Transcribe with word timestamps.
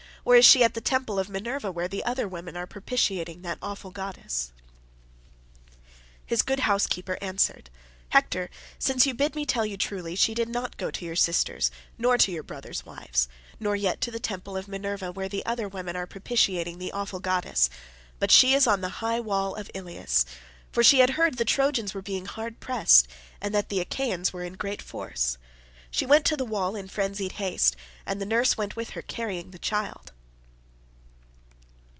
or 0.23 0.35
is 0.35 0.45
she 0.45 0.63
at 0.63 0.75
the 0.75 0.81
temple 0.81 1.17
of 1.17 1.29
Minerva 1.31 1.71
where 1.71 1.87
the 1.87 2.03
other 2.05 2.27
women 2.27 2.55
are 2.55 2.67
propitiating 2.67 3.41
the 3.41 3.57
awful 3.59 3.89
goddess?" 3.89 4.53
His 6.23 6.43
good 6.43 6.59
housekeeper 6.59 7.17
answered, 7.19 7.71
"Hector, 8.09 8.51
since 8.77 9.07
you 9.07 9.15
bid 9.15 9.33
me 9.35 9.47
tell 9.47 9.65
you 9.65 9.77
truly, 9.77 10.15
she 10.15 10.35
did 10.35 10.47
not 10.47 10.77
go 10.77 10.91
to 10.91 11.03
your 11.05 11.15
sisters 11.15 11.71
nor 11.97 12.19
to 12.19 12.31
your 12.31 12.43
brothers' 12.43 12.85
wives, 12.85 13.29
nor 13.59 13.75
yet 13.75 13.99
to 14.01 14.11
the 14.11 14.19
temple 14.19 14.55
of 14.55 14.67
Minerva, 14.67 15.11
where 15.11 15.27
the 15.27 15.43
other 15.43 15.67
women 15.67 15.95
are 15.95 16.05
propitiating 16.05 16.77
the 16.77 16.91
awful 16.91 17.19
goddess, 17.19 17.67
but 18.19 18.29
she 18.29 18.53
is 18.53 18.67
on 18.67 18.81
the 18.81 18.89
high 18.99 19.19
wall 19.19 19.55
of 19.55 19.71
Ilius, 19.73 20.23
for 20.71 20.83
she 20.83 20.99
had 20.99 21.09
heard 21.11 21.37
the 21.39 21.45
Trojans 21.45 21.95
were 21.95 22.01
being 22.03 22.27
hard 22.27 22.59
pressed, 22.59 23.07
and 23.41 23.55
that 23.55 23.69
the 23.69 23.79
Achaeans 23.79 24.31
were 24.31 24.43
in 24.43 24.53
great 24.53 24.83
force: 24.83 25.39
she 25.93 26.05
went 26.05 26.23
to 26.27 26.37
the 26.37 26.45
wall 26.45 26.73
in 26.77 26.87
frenzied 26.87 27.33
haste, 27.33 27.75
and 28.05 28.21
the 28.21 28.25
nurse 28.25 28.55
went 28.57 28.77
with 28.77 28.91
her 28.91 29.01
carrying 29.01 29.51
the 29.51 29.59
child." 29.59 30.13